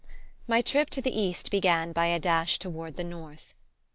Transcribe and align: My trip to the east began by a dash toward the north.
My 0.47 0.61
trip 0.63 0.89
to 0.89 1.01
the 1.03 1.15
east 1.15 1.51
began 1.51 1.91
by 1.91 2.07
a 2.07 2.17
dash 2.17 2.57
toward 2.57 2.95
the 2.97 3.03
north. 3.03 3.53